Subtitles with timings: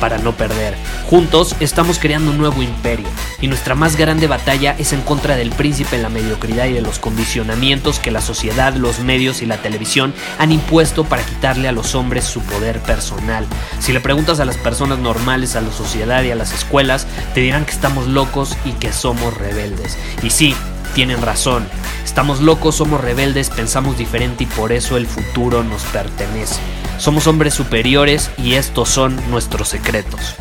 [0.00, 0.74] para no perder.
[1.08, 3.06] Juntos estamos creando un nuevo imperio
[3.40, 6.98] y nuestra más grande batalla es en contra del príncipe, la mediocridad y de los
[6.98, 11.94] condicionamientos que la sociedad, los medios y la televisión han impuesto para quitarle a los
[11.94, 13.46] hombres su poder personal.
[13.78, 17.40] Si le preguntas a las personas normales, a la sociedad y a las escuelas, te
[17.40, 19.98] dirán que estamos locos y que somos rebeldes.
[20.22, 20.54] Y sí,
[20.94, 21.66] tienen razón.
[22.04, 26.60] Estamos locos, somos rebeldes, pensamos diferente y por eso el futuro nos pertenece.
[26.98, 30.36] Somos hombres superiores y estos son nuestros secretos.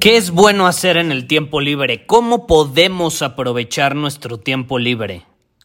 [0.00, 2.04] ¿Qué es bueno hacer en el tiempo libre?
[2.04, 5.22] ¿Cómo podemos aprovechar nuestro tiempo libre?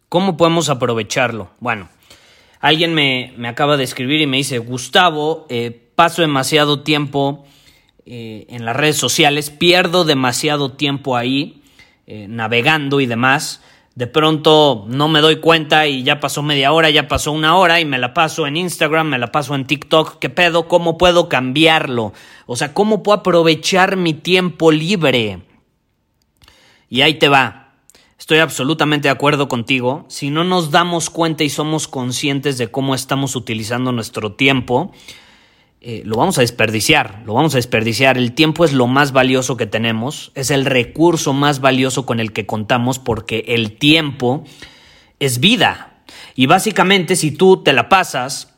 [0.07, 1.49] ¿Cómo podemos aprovecharlo?
[1.59, 1.89] Bueno,
[2.61, 7.45] alguien me, acaba de escribir y me dice, Gustavo, eh, paso demasiado tiempo
[8.09, 11.61] eh, en las redes sociales, pierdo demasiado tiempo ahí,
[12.07, 13.61] eh, navegando y demás
[13.99, 17.81] de pronto no me doy cuenta y ya pasó media hora, ya pasó una hora
[17.81, 20.69] y me la paso en Instagram, me la paso en TikTok, ¿qué pedo?
[20.69, 22.13] ¿Cómo puedo cambiarlo?
[22.45, 25.41] O sea, ¿cómo puedo aprovechar mi tiempo libre?
[26.87, 27.73] Y ahí te va.
[28.17, 30.05] Estoy absolutamente de acuerdo contigo.
[30.07, 34.93] Si no nos damos cuenta y somos conscientes de cómo estamos utilizando nuestro tiempo,
[35.81, 38.17] eh, lo vamos a desperdiciar, lo vamos a desperdiciar.
[38.17, 42.33] El tiempo es lo más valioso que tenemos, es el recurso más valioso con el
[42.33, 44.43] que contamos porque el tiempo
[45.19, 46.01] es vida.
[46.35, 48.57] Y básicamente si tú te la pasas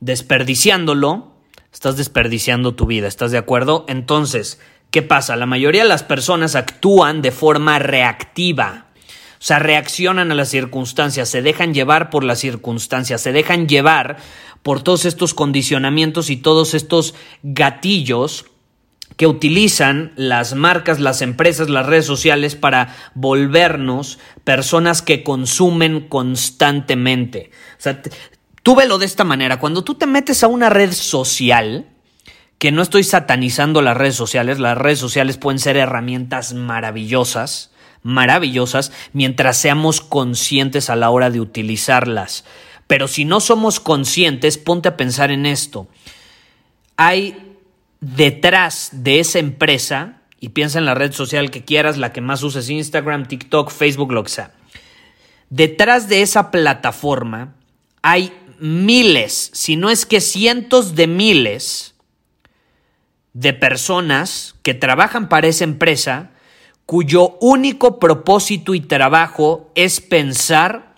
[0.00, 1.34] desperdiciándolo,
[1.72, 3.84] estás desperdiciando tu vida, ¿estás de acuerdo?
[3.86, 4.58] Entonces,
[4.90, 5.36] ¿qué pasa?
[5.36, 8.91] La mayoría de las personas actúan de forma reactiva.
[9.42, 14.18] O sea, reaccionan a las circunstancias, se dejan llevar por las circunstancias, se dejan llevar
[14.62, 18.44] por todos estos condicionamientos y todos estos gatillos
[19.16, 27.50] que utilizan las marcas, las empresas, las redes sociales para volvernos personas que consumen constantemente.
[27.78, 28.00] O sea,
[28.62, 31.86] tú velo de esta manera, cuando tú te metes a una red social,
[32.58, 37.71] que no estoy satanizando las redes sociales, las redes sociales pueden ser herramientas maravillosas,
[38.02, 42.44] maravillosas, mientras seamos conscientes a la hora de utilizarlas.
[42.86, 45.88] Pero si no somos conscientes, ponte a pensar en esto.
[46.96, 47.56] Hay
[48.00, 52.42] detrás de esa empresa, y piensa en la red social que quieras, la que más
[52.42, 54.52] uses, Instagram, TikTok, Facebook, lo que sea.
[55.50, 57.54] Detrás de esa plataforma
[58.02, 61.94] hay miles, si no es que cientos de miles
[63.34, 66.31] de personas que trabajan para esa empresa
[66.92, 70.96] cuyo único propósito y trabajo es pensar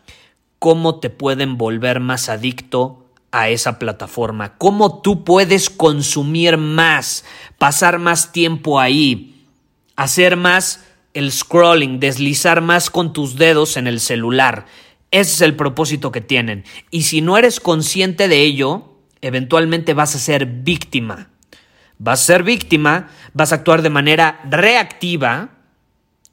[0.59, 7.25] cómo te pueden volver más adicto a esa plataforma, cómo tú puedes consumir más,
[7.59, 9.47] pasar más tiempo ahí,
[9.95, 14.67] hacer más el scrolling, deslizar más con tus dedos en el celular.
[15.13, 16.65] Ese es el propósito que tienen.
[16.91, 21.31] Y si no eres consciente de ello, eventualmente vas a ser víctima.
[21.99, 25.55] Vas a ser víctima, vas a actuar de manera reactiva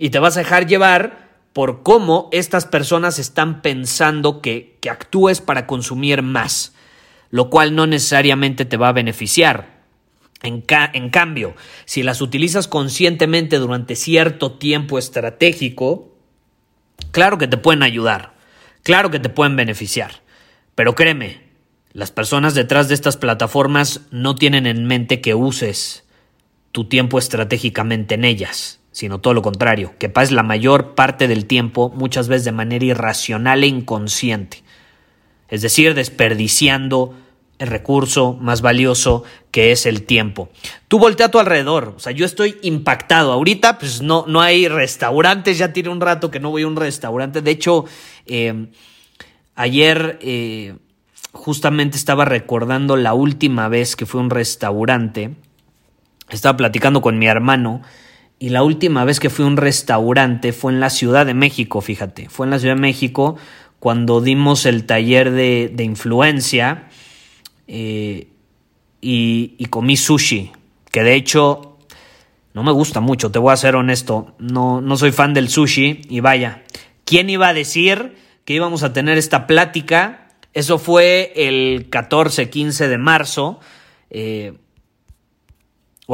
[0.02, 5.42] y te vas a dejar llevar por cómo estas personas están pensando que, que actúes
[5.42, 6.74] para consumir más,
[7.30, 9.84] lo cual no necesariamente te va a beneficiar.
[10.42, 11.54] En, en, cambio,
[11.86, 16.16] si las utilizas conscientemente durante cierto tiempo estratégico,
[17.12, 18.34] claro que te pueden ayudar,
[18.82, 20.24] claro que te pueden beneficiar.
[20.74, 21.44] Pero créeme,
[21.94, 26.06] las personas detrás de estas plataformas no tienen en mente que uses
[26.72, 31.46] tu tiempo estratégicamente en ellas sino todo lo contrario, que pases la mayor parte del
[31.46, 34.64] tiempo, muchas veces de manera irracional e inconsciente.
[35.48, 37.14] Es decir, desperdiciando
[37.62, 40.50] el recurso más valioso que es el tiempo.
[40.88, 43.32] Tú voltea a tu alrededor, o sea, yo estoy impactado.
[43.32, 46.76] Ahorita, pues no, no hay restaurantes, ya tiene un rato que no voy a un
[46.76, 47.42] restaurante.
[47.42, 47.86] De hecho,
[48.26, 48.68] eh,
[49.56, 50.76] ayer eh,
[51.34, 55.36] justamente estaba recordando la última vez que fui a un restaurante.
[56.30, 57.84] Estaba platicando con mi hermano
[58.42, 61.80] y la última vez que fui a un restaurante fue en la Ciudad de México,
[61.80, 62.28] fíjate.
[62.28, 63.38] Fue en la Ciudad de México
[63.80, 66.90] cuando dimos el taller de, influencia
[67.68, 68.30] eh,
[69.00, 70.54] y, comí sushi.
[70.92, 71.78] Que de hecho
[72.56, 74.34] no me gusta mucho, te voy a ser honesto.
[74.40, 76.64] No, no soy fan del sushi y vaya.
[77.06, 80.30] ¿Quién iba a decir que íbamos a tener esta plática?
[80.56, 83.60] Eso fue el 14, 15 de marzo.
[84.10, 84.54] Eh,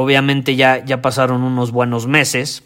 [0.00, 2.62] Obviamente ya, ya pasaron unos buenos meses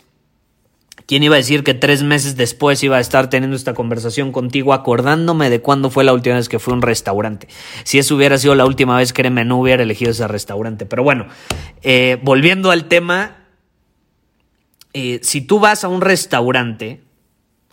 [1.06, 4.72] ¿Quién iba a decir que tres meses después iba a estar teniendo esta conversación contigo
[4.72, 7.48] acordándome de cuándo fue la última vez que fui a un restaurante?
[7.84, 10.86] Si eso hubiera sido la última vez, créeme, no hubiera elegido ese restaurante.
[10.86, 11.26] Pero bueno,
[11.82, 13.46] eh, volviendo al tema,
[14.92, 17.02] eh, si tú vas a un restaurante,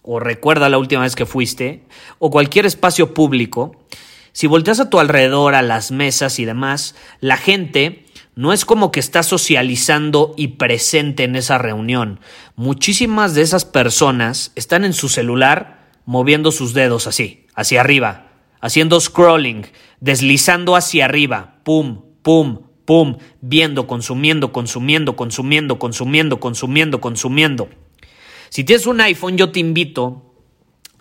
[0.02, 1.84] o recuerda la última vez que fuiste,
[2.18, 3.84] o cualquier espacio público,
[4.32, 8.06] si volteas a tu alrededor, a las mesas y demás, la gente
[8.40, 12.22] no es como que está socializando y presente en esa reunión.
[12.56, 18.28] Muchísimas de esas personas están en su celular moviendo sus dedos así, hacia arriba,
[18.62, 19.64] haciendo scrolling,
[20.00, 27.70] deslizando hacia arriba, pum, pum, pum, viendo, consumiendo, consumiendo, consumiendo, consumiendo, consumiendo, consumiendo.
[28.48, 30.34] Si tienes un iPhone, yo te invito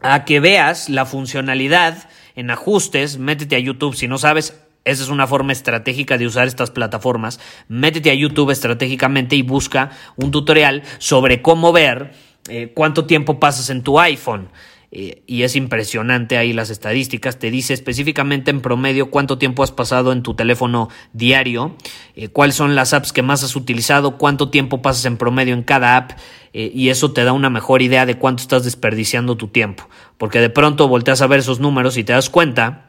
[0.00, 5.10] a que veas la funcionalidad en ajustes, métete a YouTube, si no sabes, esa es
[5.10, 7.40] una forma estratégica de usar estas plataformas.
[7.68, 12.12] Métete a YouTube estratégicamente y busca un tutorial sobre cómo ver
[12.48, 14.48] eh, cuánto tiempo pasas en tu iPhone.
[14.90, 19.70] Eh, y es impresionante ahí las estadísticas, te dice específicamente en promedio cuánto tiempo has
[19.70, 21.76] pasado en tu teléfono diario,
[22.16, 25.62] eh, cuáles son las apps que más has utilizado, cuánto tiempo pasas en promedio en
[25.62, 26.12] cada app
[26.54, 29.86] y eso te da una mejor idea de cuánto estás desperdiciando tu tiempo,
[30.16, 32.87] porque de pronto volteas a ver esos números y te das cuenta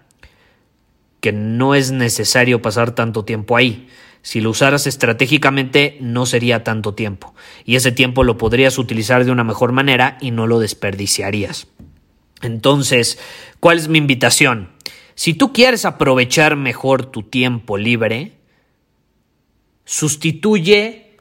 [1.21, 3.87] que no es necesario pasar tanto tiempo ahí.
[4.21, 7.33] Si lo usaras estratégicamente no sería tanto tiempo
[7.65, 11.67] y ese tiempo lo podrías utilizar de una mejor manera y no lo desperdiciarías.
[12.41, 13.17] Entonces,
[13.59, 14.71] ¿cuál es mi invitación?
[15.15, 18.33] Si tú quieres aprovechar mejor tu tiempo libre,
[19.85, 21.17] sustituye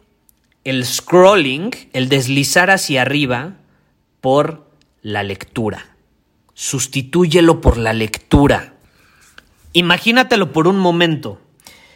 [0.65, 3.57] el scrolling, el deslizar hacia arriba,
[4.21, 4.71] por
[5.03, 5.97] la lectura.
[6.55, 8.78] Sustitúyelo por la lectura.
[9.73, 11.41] Imagínatelo por un momento.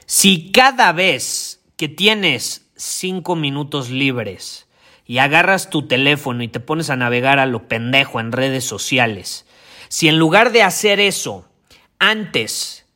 [0.07, 4.69] Si cada vez que tienes cinco minutos libres
[5.07, 9.47] y agarras tu teléfono y te pones a navegar a lo pendejo en redes sociales,
[9.89, 11.49] si en lugar de hacer eso,
[11.99, 12.87] antes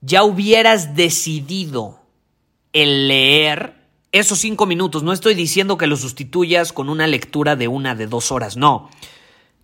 [0.00, 2.00] ya hubieras decidido
[2.72, 3.74] el leer
[4.12, 8.06] esos cinco minutos, no estoy diciendo que lo sustituyas con una lectura de una, de
[8.06, 8.90] dos horas, no.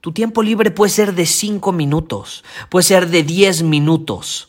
[0.00, 4.48] Tu tiempo libre puede ser de cinco minutos, puede ser de diez minutos.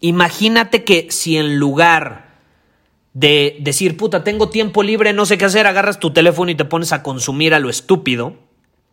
[0.00, 2.34] Imagínate que si en lugar
[3.12, 6.64] de decir, puta, tengo tiempo libre, no sé qué hacer, agarras tu teléfono y te
[6.64, 8.34] pones a consumir a lo estúpido.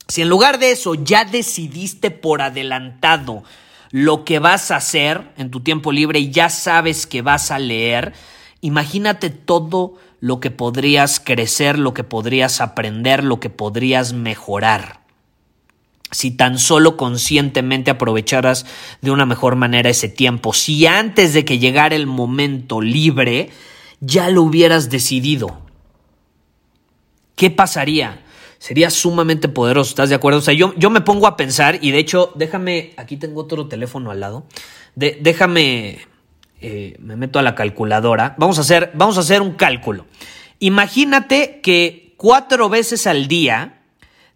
[0.08, 3.44] Si en lugar de eso ya decidiste por adelantado
[3.90, 7.58] lo que vas a hacer en tu tiempo libre y ya sabes que vas a
[7.58, 8.14] leer,
[8.62, 15.02] imagínate todo lo que podrías crecer, lo que podrías aprender, lo que podrías mejorar.
[16.12, 18.66] Si tan solo conscientemente aprovecharas
[19.02, 23.50] de una mejor manera ese tiempo, si antes de que llegara el momento libre,
[24.00, 25.62] ya lo hubieras decidido.
[27.36, 28.24] ¿Qué pasaría?
[28.60, 30.38] Sería sumamente poderoso, ¿estás de acuerdo?
[30.38, 33.68] O sea, yo, yo me pongo a pensar y de hecho, déjame, aquí tengo otro
[33.68, 34.46] teléfono al lado,
[34.96, 36.00] déjame,
[36.62, 40.06] eh, me meto a la calculadora, vamos a, hacer, vamos a hacer un cálculo.
[40.60, 43.82] Imagínate que cuatro veces al día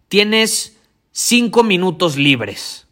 [0.08, 0.76] tienes
[1.12, 2.86] cinco minutos libres,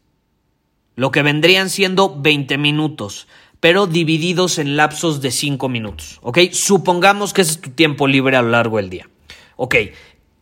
[0.96, 3.26] lo que vendrían siendo 20 minutos
[3.64, 6.18] pero divididos en lapsos de 5 minutos.
[6.20, 6.38] ¿Ok?
[6.52, 9.08] Supongamos que ese es tu tiempo libre a lo largo del día.
[9.56, 9.76] Ok,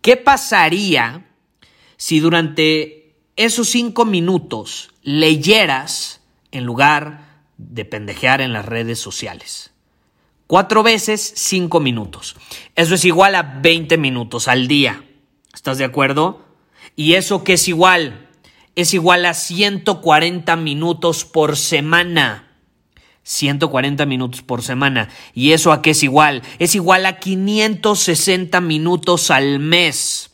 [0.01, 1.25] ¿qué pasaría
[1.97, 6.21] si durante esos 5 minutos leyeras
[6.51, 9.73] en lugar de pendejear en las redes sociales?
[10.47, 12.37] Cuatro veces 5 minutos.
[12.75, 15.03] Eso es igual a 20 minutos al día.
[15.55, 16.45] ¿Estás de acuerdo?
[16.95, 18.29] ¿Y eso qué es igual?
[18.75, 22.49] Es igual a 140 minutos por semana.
[23.23, 25.09] 140 minutos por semana.
[25.33, 26.43] ¿Y eso a qué es igual?
[26.59, 30.33] Es igual a 560 minutos al mes.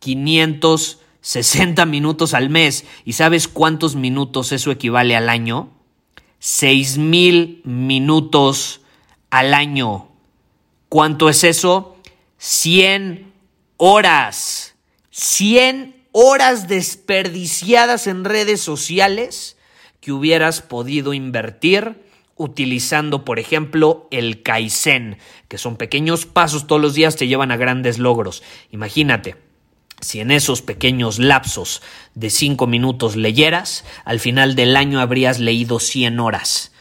[0.00, 2.84] 560 minutos al mes.
[3.04, 5.79] ¿Y sabes cuántos minutos eso equivale al año?
[6.40, 8.80] 6 mil minutos
[9.30, 10.08] al año.
[10.88, 11.96] ¿Cuánto es eso?
[12.38, 13.32] 100
[13.76, 14.74] horas.
[15.10, 19.56] 100 horas desperdiciadas en redes sociales
[20.00, 22.04] que hubieras podido invertir
[22.36, 25.18] utilizando, por ejemplo, el Kaizen,
[25.48, 28.42] que son pequeños pasos todos los días te llevan a grandes logros.
[28.70, 29.36] Imagínate,
[30.00, 31.82] si en esos pequeños lapsos
[32.14, 36.72] de cinco minutos leyeras, al final del año habrías leído 100 horas.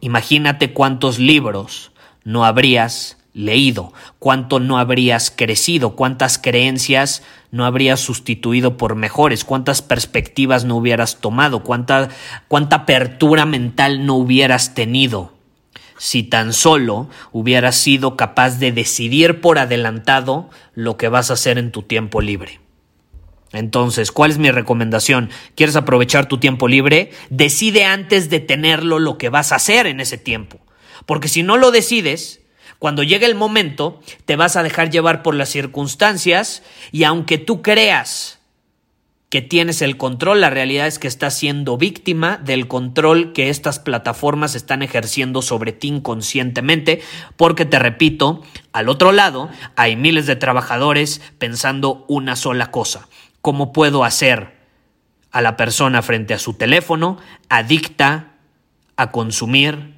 [0.00, 1.92] Imagínate cuántos libros
[2.24, 9.82] no habrías leído, cuánto no habrías crecido, cuántas creencias no habrías sustituido por mejores, cuántas
[9.82, 12.08] perspectivas no hubieras tomado, cuánta,
[12.48, 15.34] cuánta apertura mental no hubieras tenido.
[15.98, 21.56] si tan solo hubieras sido capaz de decidir por adelantado lo que vas a hacer
[21.56, 22.60] en tu tiempo libre.
[23.52, 25.30] Entonces, ¿cuál es mi recomendación?
[25.54, 27.10] ¿Quieres aprovechar tu tiempo libre?
[27.30, 30.58] Decide antes de tenerlo lo que vas a hacer en ese tiempo.
[31.06, 32.40] Porque si no lo decides,
[32.78, 36.62] cuando llegue el momento, te vas a dejar llevar por las circunstancias
[36.92, 38.36] y aunque tú creas
[39.28, 43.80] que tienes el control, la realidad es que estás siendo víctima del control que estas
[43.80, 47.02] plataformas están ejerciendo sobre ti inconscientemente,
[47.36, 53.08] porque te repito, al otro lado hay miles de trabajadores pensando una sola cosa,
[53.46, 54.56] ¿cómo puedo hacer
[55.30, 58.32] a la persona frente a su teléfono adicta
[58.96, 59.94] a consumir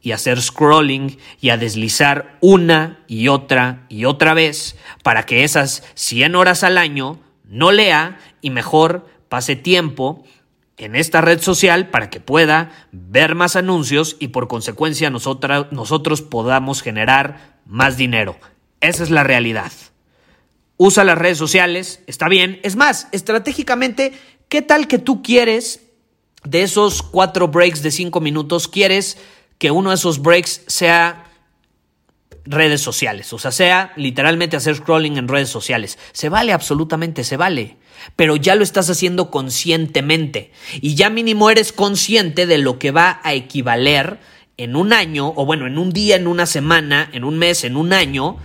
[0.00, 5.84] y hacer scrolling y a deslizar una y otra y otra vez para que esas
[5.94, 10.24] 100 horas al año no lea y mejor pase tiempo
[10.76, 16.82] en esta red social para que pueda ver más anuncios y por consecuencia nosotros podamos
[16.82, 18.36] generar más dinero.
[18.80, 19.70] Esa es la realidad.
[20.78, 22.60] Usa las redes sociales, está bien.
[22.62, 24.12] Es más, estratégicamente,
[24.48, 25.82] ¿qué tal que tú quieres
[26.44, 29.18] de esos cuatro breaks de cinco minutos, quieres
[29.58, 31.24] que uno de esos breaks sea
[32.44, 33.32] redes sociales.
[33.32, 35.98] O sea, sea literalmente hacer scrolling en redes sociales.
[36.12, 37.76] Se vale, absolutamente, se vale.
[38.16, 40.52] Pero ya lo estás haciendo conscientemente.
[40.80, 44.18] Y ya mínimo eres consciente de lo que va a equivaler
[44.56, 47.76] en un año, o bueno, en un día, en una semana, en un mes, en
[47.76, 48.38] un año,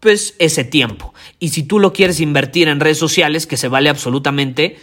[0.00, 1.14] pues ese tiempo.
[1.38, 4.78] Y si tú lo quieres invertir en redes sociales, que se vale absolutamente,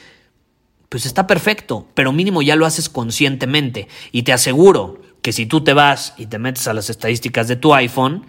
[0.90, 3.88] pues está perfecto, pero mínimo ya lo haces conscientemente.
[4.12, 7.56] Y te aseguro que si tú te vas y te metes a las estadísticas de
[7.56, 8.26] tu iPhone,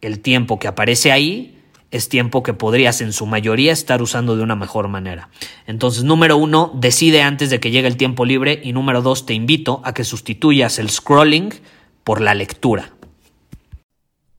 [0.00, 1.58] el tiempo que aparece ahí
[1.90, 5.28] es tiempo que podrías en su mayoría estar usando de una mejor manera.
[5.66, 9.34] Entonces, número uno, decide antes de que llegue el tiempo libre y número dos, te
[9.34, 11.52] invito a que sustituyas el scrolling
[12.02, 12.92] por la lectura.